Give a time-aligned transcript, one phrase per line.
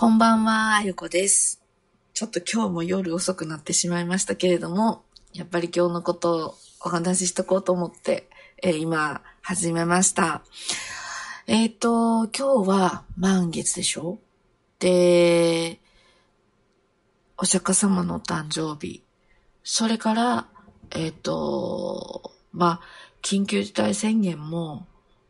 [0.00, 1.60] こんばんは、あゆこです。
[2.14, 8.30] ちょっと今日も夜遅くなってしまいましたけれども、やっぱり今日のことをお話ししとこうと思って、
[8.62, 10.42] えー今、始めました。
[11.48, 14.20] えっ、と、今日は満月でしょ？
[14.78, 15.80] で、
[17.36, 19.02] お釈迦様のお誕生日。
[19.64, 20.46] それから、
[20.92, 22.86] えっ、と、まあ、
[23.20, 24.86] 緊急事態宣言も、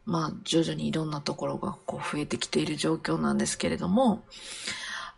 [0.09, 4.23] まあ、徐々にいろんなところがこう増えてきている状況なんですけれども、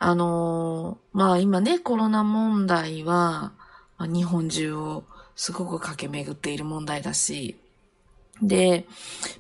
[0.01, 3.53] あのーまあ今ね、コロナ問題は、
[3.99, 5.05] まあ日本中を
[5.37, 7.57] すごく駆け巡っている問題だし、
[8.43, 8.85] で、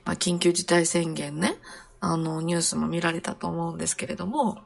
[0.05, 1.57] まあ緊急事態宣言ね、
[1.99, 4.59] あの、ニュースも見られたと思うんですけれども、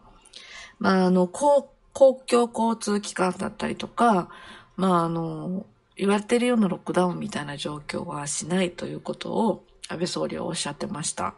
[0.78, 4.28] まああの、公共交通機関だったりとか、
[4.76, 5.64] まああの、
[5.96, 11.34] 言われてるようなロックダウンみたいな状況はしないということを安倍総理はおっしゃってました。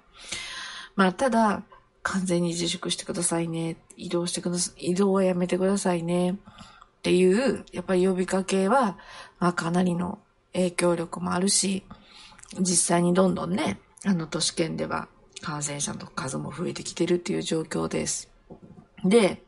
[0.94, 1.62] まあ、ただ、
[2.02, 3.76] 完全に自粛してくださいね。
[3.96, 4.92] 移動してください。
[4.92, 6.32] 移動はやめてくださいね。
[6.32, 6.36] っ
[7.02, 8.96] ていう、やっぱり呼びかけは、
[9.38, 10.20] まあ、かなりの
[10.52, 11.84] 影響力もあるし、
[12.60, 15.08] 実際にどんどんね、あの、都市圏では
[15.42, 18.30] 感染者の数も増えてきてるっていう状況です。
[19.04, 19.42] で、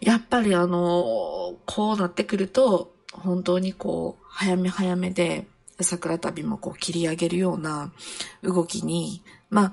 [0.00, 5.46] やっぱりあの、こうなってくると、本当にこう、早め早めで、
[5.80, 7.92] 桜旅もこう切り上げるような
[8.42, 9.72] 動きに、まあ、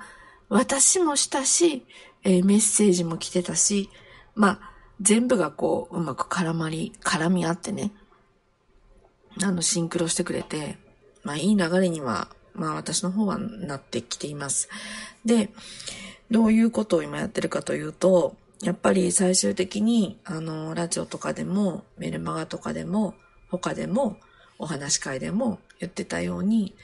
[0.50, 1.86] 私もしたし、
[2.24, 3.90] えーメッセージも来てたし、
[4.36, 7.92] まあ、全部がこう、うまく絡まり、絡み合ってね、
[9.44, 10.78] あの、シンクロしてくれて、
[11.24, 14.70] まあ、いい流れには、まあ、私の方はなってきています。
[15.26, 15.50] で、
[16.32, 23.16] どういうことを今やってるかというと、やっぱり最終的に、あの、ラジオとかでも、メルマガとかでも、
[23.50, 24.18] 他でも、
[24.58, 26.76] お話会でも言ってたように、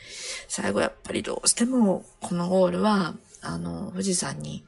[0.48, 4.64] 最後やっぱりどうしても、このゴールは、あの、富士山に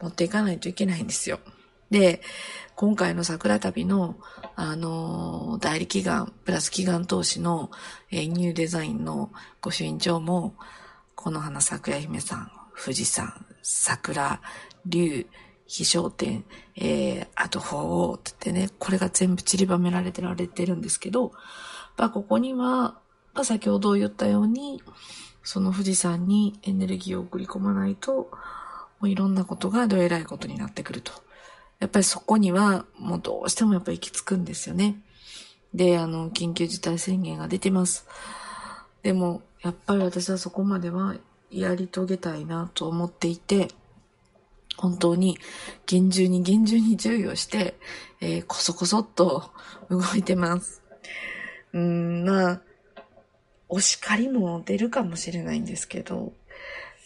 [0.00, 1.40] 持っていかないといけないんですよ。
[1.90, 2.20] で、
[2.74, 4.16] 今回の桜旅の、
[4.54, 7.70] あの、代理祈願、プラス祈願投資の、
[8.10, 9.30] えーニューデザインの
[9.60, 10.54] ご主院長も、
[11.14, 13.32] この花咲夜姫さん、富士山、
[13.62, 14.40] 桜、
[14.86, 15.26] 竜、
[15.66, 16.44] 飛翔天、
[16.76, 21.32] えー、あと鳳凰ってってね、これが全部散りばめられてられてるんですけど、
[21.98, 22.98] まあ、ここには、
[23.34, 24.82] まあ、先ほど言ったように、
[25.42, 28.30] その富士山にエネルギーを送り込まないと、も
[29.02, 31.12] ういろんなことがどえらいことになってくると。
[31.80, 35.00] やっぱりそこには、もうどうしてもやっぱ行き着くんですよね。
[35.74, 38.06] で、あの、緊急事態宣言が出てます。
[39.02, 41.16] でも、やっぱり私はそこまでは
[41.50, 43.68] やり遂げたいなと思っていて、
[44.76, 45.38] 本当に
[45.86, 47.74] 厳重に厳重に注意をして、
[48.20, 49.50] えーこそこそっと
[49.90, 50.82] 動いてます。
[51.78, 52.60] うん、まあ、
[53.68, 56.32] お叱りも出るかもしれないんですけど、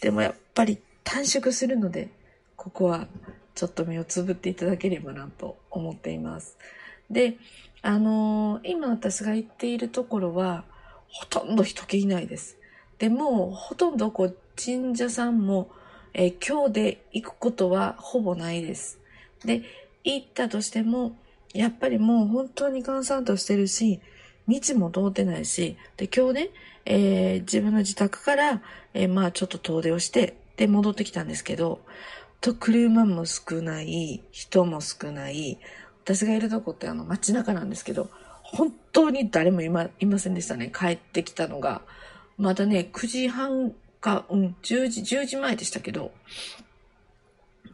[0.01, 2.09] でもやっぱり短縮するので、
[2.57, 3.07] ここは
[3.55, 6.57] ちょっと目をつぶっていただければなと思っています。
[7.11, 7.37] で、
[7.83, 10.65] あのー今私が行っているところは、
[11.09, 12.57] ほとんど人気いないです。
[12.99, 15.71] でも、ほとんどこう、神社さんも、
[16.15, 18.99] えー今日で行くことはほぼないです。
[19.45, 19.63] で、
[20.05, 21.17] 行ったとしても、
[21.53, 24.01] やっぱりもう本当に閑散としてるし、
[24.49, 26.51] 道も通ってないし、で、今日ね、
[26.85, 28.63] えー自分の自宅から、
[28.95, 31.81] えーまあちょっと遠出をして、で、戻ってきたんですけど、
[32.41, 35.59] と、車も少ない、人も少ない、
[36.05, 38.11] 私がいるとこってあの街中なんですけど、
[38.43, 40.71] 本当に誰もいまいませんでしたね。
[40.77, 41.83] 帰ってきたのが。
[42.37, 46.13] まだね、9時半か、うん、10時、10時前でしたけど、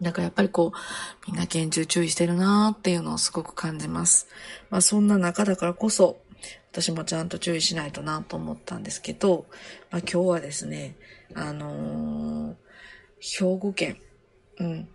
[0.00, 4.28] なんかやっぱりこう、みんな厳重注意してるなーっていうのをすごく感じます。
[4.70, 6.18] まあそんな中だからこそ、
[6.72, 9.46] 私もちゃんと注意しないとなと思ったんですけど、
[9.90, 10.96] まあ今日はですね、
[11.34, 12.54] あのー
[13.20, 13.96] 兵庫県、
[14.58, 14.88] うん、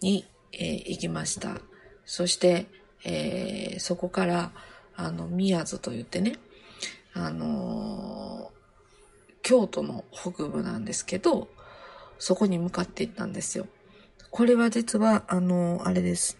[0.00, 1.60] に、えー行きました。
[2.04, 2.66] そして、
[3.04, 4.52] えーそこから、
[4.96, 6.38] あの、宮津と言ってね、
[7.14, 8.50] あの
[9.42, 11.48] 京都の北部なんですけど、
[12.18, 13.66] そこに向かって行ったんですよ。
[14.30, 16.38] これは実は、あのあれです。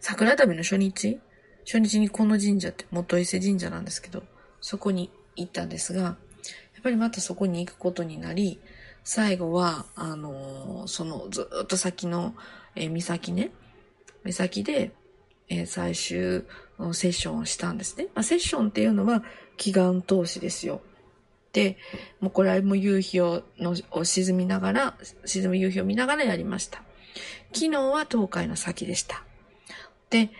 [0.00, 1.20] 桜旅の初日
[1.64, 4.22] 初日にこの神社って元伊勢神社なんですけど、
[4.60, 8.60] そこに行ったんですが、やっぱりまたそこに行くことになり、
[9.02, 12.34] 最後は、あのーそのずっと先の、
[12.74, 13.50] えー岬ね、
[14.24, 14.92] 岬で、
[15.48, 16.44] えー最終
[16.92, 18.08] セッションをしたんですね。
[18.14, 19.22] まあ、セッションっていうのは
[19.56, 20.80] 祈願投資ですよ。
[21.52, 21.78] で、
[22.20, 26.82] もうこれはもう夕日をのを沈みながら、沈む夕日を見ながらやりました。
[27.54, 29.22] 昨日は東海の先でした。
[30.10, 30.30] で、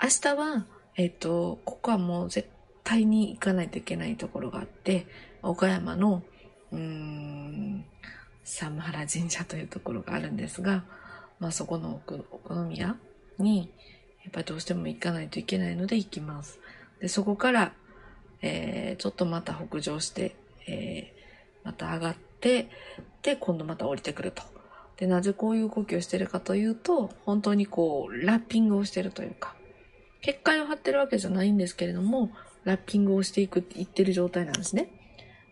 [0.00, 0.64] 明日は、
[0.94, 2.48] えっ、と、ここはもう絶
[2.84, 5.08] 対に行かないといけないところがあって、
[5.42, 6.22] 岡山の、
[6.70, 7.84] うーん、
[8.44, 10.84] サムハラ神社というところがあるんですが、
[11.40, 12.00] まあそこの
[12.30, 12.96] お好み屋
[13.38, 13.72] に、
[14.22, 16.60] やっぱりどうしても行かないといけないので行きます。
[17.00, 17.72] で、そこから、
[18.40, 20.36] えー、ちょっとまた北上して、
[20.68, 22.70] えー、また上がって、
[23.22, 24.44] で、今度また降りてくると。
[24.96, 29.57] で、なぜこういう動きをしてるかというと、本当にこう、ラッピングをしてるというか、
[30.20, 32.30] 結界を張ってるわけじゃないんですけれども、
[32.64, 34.90] ラッピングをしていくって言ってる状態なんですね。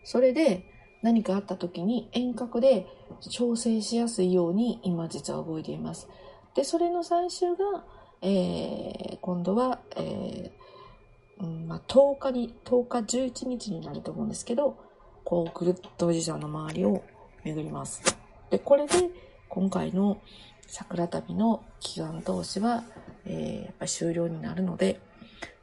[0.03, 2.87] それで、何かあった時に遠隔で
[3.29, 6.07] 調整しやすいように今実は動いています。
[6.55, 7.85] で、それの最終が、
[8.21, 14.77] えー、今度は、えーうんまあ、10日に、10日11日になると思うんですけど、
[15.23, 17.03] こうぐるっとおじいちゃんの周りを
[17.43, 18.01] 巡ります。
[18.49, 18.93] で、これで
[19.49, 20.19] 今回の
[20.67, 22.83] 桜旅の祈願投資は、
[23.25, 24.99] えー、やっぱ終了になるので、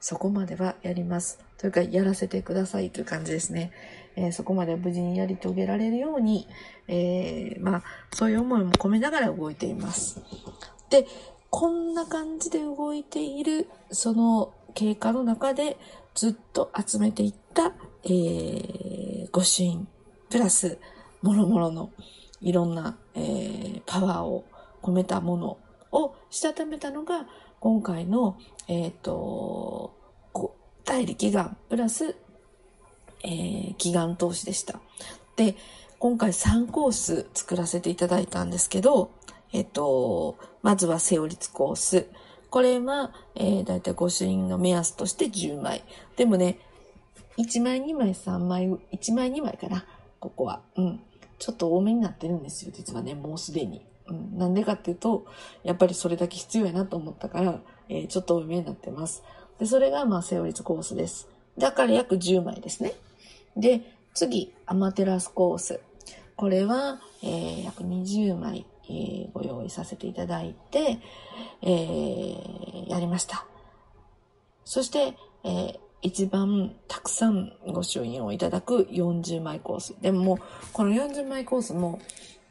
[0.01, 1.39] そこまではやります。
[1.59, 3.73] というか、やらせてくださいという感じですね。
[4.17, 6.47] えー、そこまで無事にやり遂げられるように、
[6.89, 10.21] えー、まあ、そういう思いも込めながら動いています。
[10.91, 11.07] で、
[11.51, 15.79] こんな感じで動いている、その経過の中で
[16.15, 17.73] ずっと集めていった、
[18.05, 19.89] えー、御朱印、
[20.31, 20.79] プラス、
[21.23, 21.91] もろもろの
[22.41, 24.45] いろんな、えー、パワーを
[24.85, 25.59] 込めたもの
[25.93, 27.27] をしたためたのが、
[27.61, 28.37] 今回の、
[28.69, 29.95] えっ、ー、と、
[30.85, 32.15] 代理祈願プラス
[33.25, 34.81] えー、祈願投資でした。
[35.37, 35.57] で、
[35.99, 39.11] 今回3コース作らせていただいたんですけど、
[39.53, 42.07] えっと、まずはセオリツコース。
[42.51, 45.83] これは、えー、だいたい御朱印の目安として10枚。
[46.17, 46.59] でもね、
[47.39, 49.85] 1枚、2枚、3枚、1枚、2枚かな。
[50.21, 50.61] ここは。
[50.77, 51.01] うん。
[51.39, 52.73] ちょっと多めになってるんですよ。
[52.73, 53.83] 実はね、もうすでに。
[54.09, 54.39] うん。
[54.39, 55.27] なんでかっていうと、
[55.63, 59.23] やっぱりそれだけ必要やなと思ったから、えー、ちょっと多めになってます。
[59.59, 61.29] で、それが、まあ、セオリツコースです。
[61.59, 62.95] だから約10枚ですね。
[63.57, 65.81] で、次、アマテラスコース。
[66.37, 70.99] これは、えー、約20枚、えー、ご用意させていただいて、
[71.63, 73.47] えー、やりました。
[74.65, 79.95] そして、えー、一番たくさんご朱印をいただく40枚コース。
[80.01, 80.39] でも、
[80.73, 82.01] この40枚コースも、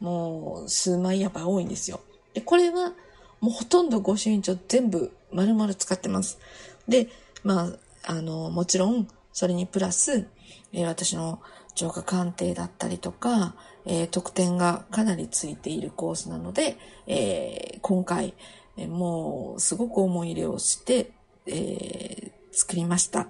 [0.04, 1.98] もう数枚やっぱ多いんですよ。
[2.34, 2.92] で、これは
[3.40, 6.38] もうほとんどご朱印帳全部丸々使ってます。
[6.86, 7.08] で、
[7.42, 7.70] ま
[8.04, 10.26] あ、あの、もちろん、それにプラス、
[10.74, 11.40] えー、私の
[11.74, 13.54] 浄化鑑定だったりとか、
[13.86, 16.76] えー、得点がかなりついているコースなので、
[17.06, 18.34] えー、今回、
[18.76, 21.12] えもうすごく思い入れをして、
[21.46, 23.28] え作りました。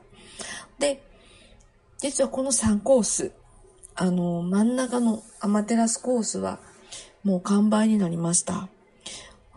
[0.80, 1.02] で、
[1.98, 3.32] 実はこの3コース、
[3.96, 6.58] あの、真ん中のアマテラスコースは
[7.22, 8.68] もう完売になりました。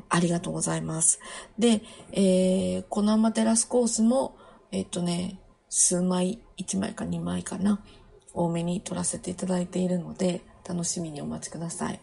[0.10, 1.20] ありがとうございます。
[1.58, 1.82] で、
[2.12, 4.38] えー、このアマテラスコースも、
[4.72, 5.40] えっとね、
[5.70, 7.82] 数枚、1枚か2枚かな、
[8.34, 12.00] 多めに撮らせていただいているので、楽しみにお待ちください。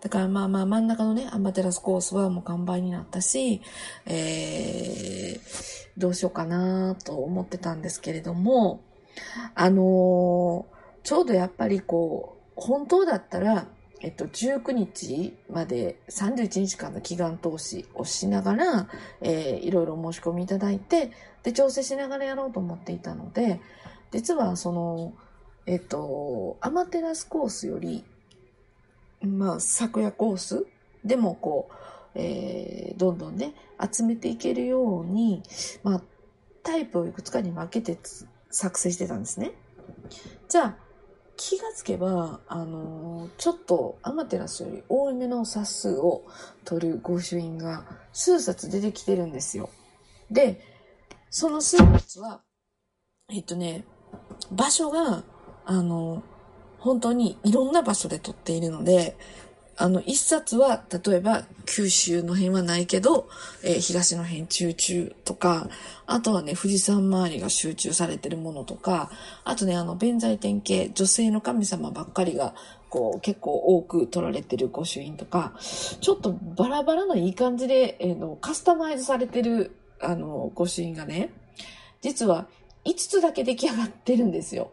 [0.00, 3.62] だからまあまあ真ん中のね、アンバテラスコースはもう完売になったし、
[4.04, 5.40] えー、
[5.96, 8.82] どうしようかなと思ってたんですけれども、
[9.54, 13.66] あのー、ちょうどやっぱりこう、本当だったら、
[14.00, 18.88] えっと、19日まで31日間の祈願投資をしながら、
[19.20, 21.12] えー、いろいろ申し込みいただいて、
[21.42, 23.60] で、調整しながらやろうと思っていたので、
[24.10, 25.14] 実はその、
[25.66, 28.04] えっと、アマテラスコースより、
[29.20, 30.66] まあ、昨夜コース
[31.04, 31.74] でもこう、
[32.14, 35.42] えー、どんどんね、集めていけるように、
[35.84, 36.02] まあ、
[36.62, 37.98] タイプをいくつかに分けて
[38.50, 39.52] 作成してたんですね。
[40.48, 40.76] じゃあ、
[41.36, 46.24] 気がつけば、あのー、ちょっとアマテラスより多めの冊数を
[46.64, 49.70] 取る御朱印が数冊出てきてるんですよ。
[50.30, 50.60] で、
[51.30, 52.42] その数冊は、
[53.30, 53.84] えっとね、
[54.50, 55.24] 場所が、
[55.64, 56.22] あの、
[56.78, 59.16] 本当にいろんな場所で撮っているので、
[59.76, 63.28] あの、一冊は、例えば、九州の辺はないけど、
[63.62, 65.68] えー、東の辺集中とか、
[66.06, 69.10] あとはね、富士山周りが集中されてるものとか、
[69.44, 72.54] あとね、あの、弁財天系、女性の神様ばっかりが、
[72.90, 75.54] こう、結構多く取られてる御朱印とか、
[76.00, 81.30] ちょっとバラバラないい感じで、えー、の、カスタマイズされてるあの、御朱印がね、
[82.02, 82.46] 実は
[82.84, 84.72] 5つだけ出来上がってるんですよ。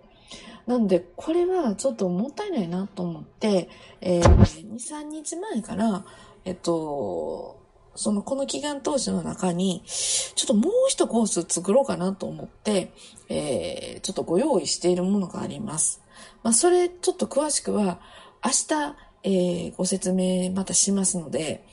[0.69, 3.69] なんで、これはちょっともったいないなと思って、
[4.01, 6.05] えー、2、3日前から、
[6.45, 7.59] えっと、
[7.95, 12.93] その、この祈願投資の中に、ちょっともう一コース作ろうかなと思って、
[13.29, 16.03] えー、ちょっとご用意しているものがあります。
[16.43, 17.99] まあ、それ、ちょっと詳しくは、
[18.45, 21.65] 明日、えー、ご説明またしますので、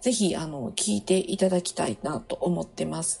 [0.00, 3.20] ぜひ、あの、聞いていただきたいなと思ってます。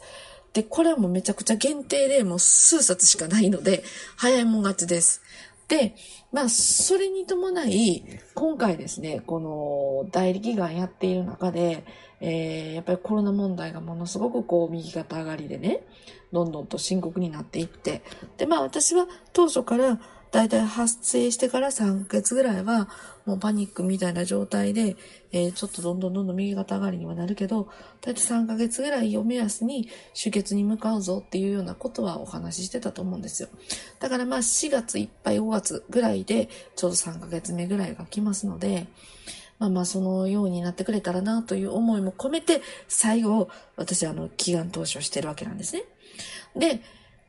[0.54, 3.82] で、これはもうめちゃくちゃ限定でもう数冊しかないので、
[4.16, 5.20] 早いもん勝ちです。
[5.68, 5.94] で、
[6.32, 11.84] まあ、それに伴い、今回ですね、この代理祈願やっている中で、
[12.20, 15.80] えー、やっぱりコロナ問題がものすごくこう右肩上がりでね、
[16.32, 18.02] どんどんと深刻になっていって、
[18.36, 20.00] で、まあ私は当初から
[20.34, 22.88] だいたい発生してから3ヶ月ぐらいは、
[23.24, 24.96] もうパニックみたいな状態で、
[25.30, 27.68] えー、ちょっとどんどんどんどん右肩上がりにはなるけど、
[28.00, 33.48] だいたい3ヶ月ぐらいを目安に出血に向かうぞっていうようなことはお話ししてたと思うんですよ。
[34.00, 38.88] だからまあ4月いっぱい5月ぐらいで、ちょうど3ヶ月目ぐらいが来ますので、
[39.60, 45.84] まあまあそのようになってくれたらなという思いも込めて、最後、私はあの、祈願投資をしてるわけなんですね。
[46.56, 46.80] で、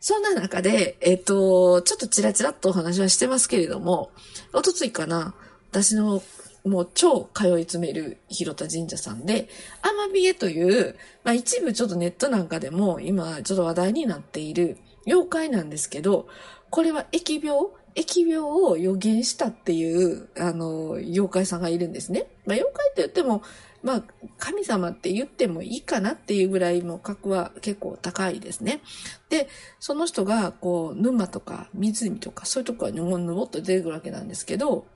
[0.08, 4.12] そんな中で、えっ、と、ちょっとチラチラっとお話はしてますけれども、
[4.54, 5.34] おとついかな、
[5.72, 6.22] 私の
[6.64, 9.50] もう超通い詰める広田神社さんで、
[9.82, 16.28] アマビエという、まあ一部ちょっとネットなんかでも今ちょっと話題になっている妖怪なんですけど、
[16.70, 17.60] これは疫病
[17.96, 22.28] 疫病を予言したっていう、あの、妖怪さんがいるんですね。
[22.46, 23.42] まあ妖怪って言っても、
[23.86, 24.04] まあ、
[24.40, 28.82] 神様って言ってもいいかなっていうぐらいの格は結構高いですね。
[29.30, 29.48] で、
[29.80, 34.88] その人が、こう、沼とか湖とかそういうところにぬぼっと出てくるわけなんですけど、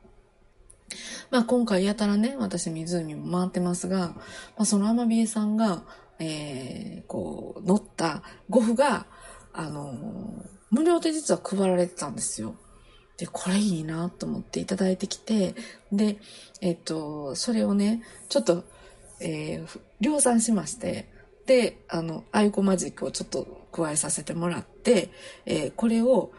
[1.29, 4.15] まあ今回やたらね、私湖も回ってますが、ま
[4.57, 5.83] あそのアマビエさんが、
[6.17, 9.05] えー、こう、乗ったゴフが、
[9.53, 9.93] あの
[10.71, 12.55] 無料で実は配られてたんですよ。
[13.19, 15.53] で、これいいなと思っていただいてきて、
[15.91, 16.17] で、
[16.61, 18.63] えっと、それをね、ちょっと、
[19.19, 21.07] えー、量産しまして、
[21.45, 25.09] で、あの、アイコマジックをちょっと加えさせてもらって、
[25.45, 26.31] えー、これを、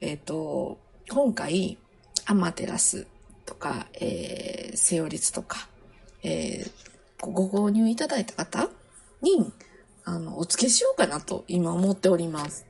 [0.00, 0.78] えっ、ー、と、
[1.10, 1.78] 今回、
[2.26, 3.06] アマテラス
[3.46, 5.68] とか、えー、セオリツとか、
[6.22, 8.68] えー、ご購入いただいた方
[9.22, 9.52] に、
[10.04, 12.66] あの、お付けしようかなと今思っております。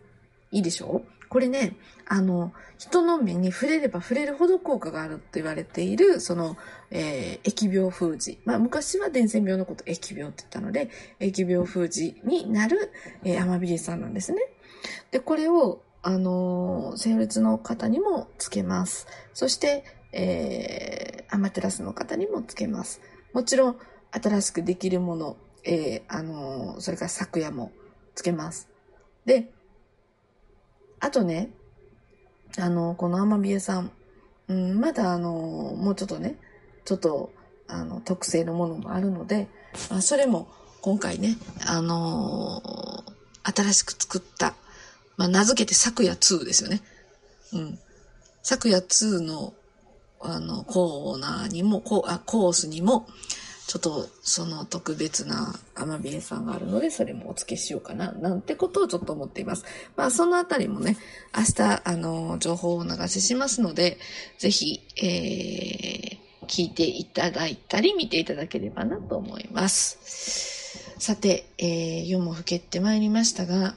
[0.51, 1.18] いいでしょう？
[1.29, 6.57] これね、あの、人の目に触れれば触れるほど効果があると言われている、その、
[6.91, 8.41] えー、疫病封じ。
[8.45, 12.93] まあ、昔は伝染病のこと疫病って言ったので、疫病封じになる、
[13.25, 14.39] えー、アマビリさんなんですね。
[15.11, 19.07] で、これを、あのー、性別の方にもつけます。
[19.35, 23.01] そして、えー、アマテラスの方にもつけます。
[23.35, 23.77] もちろん、
[24.11, 27.73] 新しくできるもの、えー、あのー、それから昨夜も
[28.15, 28.69] つけます。
[29.27, 29.53] で、
[31.01, 31.51] あとね、
[32.59, 33.91] あの、このアマビエさん、
[34.49, 36.37] うん、まだあの、もうちょっとね、
[36.85, 37.33] ちょっと、
[37.67, 39.49] あの、特製のものもあるので、
[39.91, 40.49] まあ、それも
[40.81, 41.37] 今回ね、
[41.67, 44.55] あのー、新しく作った、
[45.17, 46.81] まあ、名付けて昨夜2ですよね。
[47.53, 47.79] うん。
[48.43, 49.53] 昨夜2の、
[50.21, 53.07] あの、コーナーにも、コあコースにも、
[53.69, 59.65] ちょっとその特別なアマビエさんがあるので、それもお付けしようかな、なんてことをちょっと思っています。
[59.95, 60.97] まあそのあたりもね、
[61.37, 63.99] 明日、あの、情報をお流ししますので、
[64.39, 70.97] ぜひ、えー、聞いていただいたり見ていただければなと思います。
[70.99, 73.75] さて、えー、夜も更けてまいりましたが、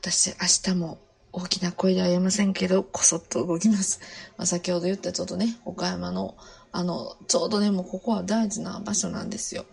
[0.00, 0.98] 私明日も
[1.32, 3.98] 大きな声では言えませんけど、こそっと動きます。
[4.38, 6.36] まあ、先ほど言ったちょっとね、岡山の
[6.76, 9.64] あの、ちょうどでもここは大事な場所なんですよ。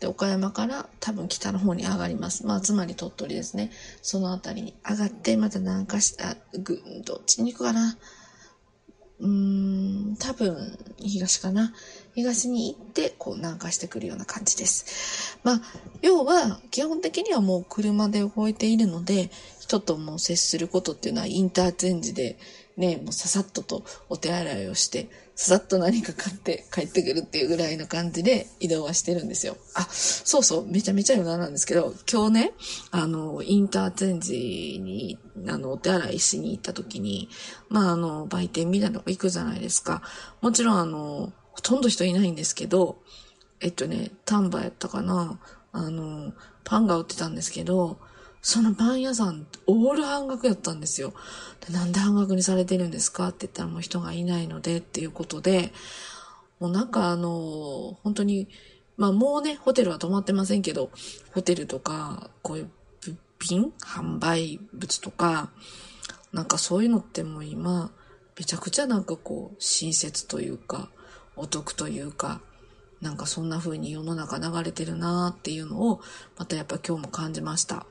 [0.00, 2.44] で、岡山から多分北の方に上がります。
[2.44, 3.70] まあ、つまり鳥取ですね。
[4.02, 7.96] その辺りに上がって、また南下した、ぐ、どっちに行くかな。
[9.20, 9.28] うー
[10.12, 11.72] ん、多分、東かな。
[12.14, 15.38] 東に行って、こう南下してくるような感じです。
[15.44, 15.62] まあ、
[16.02, 22.36] 要は、基本的にはもう車で動いているので、人とも接することっていうのはインターチェンジで、
[22.76, 25.08] ね、もうささっととお手洗いをして、
[25.44, 29.56] さっと何か買って帰ってくるっていうぐらいの感じで移動はしてるんですよ。
[29.74, 32.52] あ、そうそう、めちゃめちゃ余談なんですけど、今日ね、
[32.92, 35.18] あの、インターチェンジに、
[35.48, 37.28] あの、お手洗いしに行った時に、
[37.68, 40.02] まあ、あの、売店みたいなとこ行くじゃないですか。
[40.42, 43.02] もちろん、あの、ほとんど人いないんですけど、
[43.60, 45.40] えっとね、丹波やったかな、
[45.72, 46.32] あの、
[46.62, 47.98] パンが売ってたんですけど、
[48.44, 51.14] そのパン屋さん、オール半額やったんですよ。
[51.66, 53.28] でなんで半額にされてるんですか？
[53.28, 55.72] って言ったらもう人がいないのでっていうことで、
[56.58, 58.48] もうなんかあの、本当に、
[58.96, 60.90] まあもうね、ホテルは泊まってませんけど、
[61.32, 62.70] ホテルとか、こういう
[63.00, 65.50] 物品販売物とか、
[66.32, 67.92] なんかそういうのってもう今、
[68.36, 70.90] めちゃくちゃなんかこう、親切というか、
[71.36, 72.40] お得というか、
[73.00, 76.00] なんかそんな風に世の中流れてるなーっていうのを、
[76.36, 77.86] またやっぱ今日も感じました。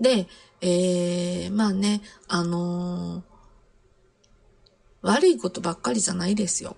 [0.00, 0.26] で、
[0.60, 3.22] えー、まあね、あのー、
[5.02, 6.76] 悪いことばっかりじゃないですよ。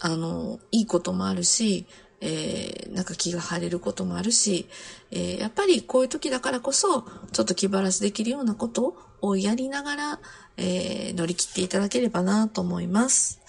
[0.00, 1.86] あのー、いいこともあるし、
[2.20, 4.66] えー、なんか気が晴れることもあるし、
[5.10, 7.02] えー、やっぱりこういう時だからこそ、
[7.32, 10.20] ちょっと気晴らしできるようなことをやりながら、
[10.56, 13.40] えー、乗り切っていただければなと思います。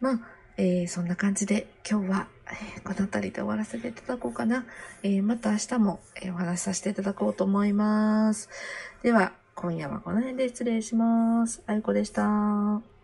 [0.00, 0.20] まあ、
[0.56, 2.28] えー、そんな感じで今日は、
[2.84, 4.64] この辺りで終わらせていただこうかな。
[5.02, 8.48] えー、また明日も、えお話しさせていただこうと思います。
[9.02, 11.62] では、今夜はこの辺で失礼します。
[11.66, 12.95] あゆこでした。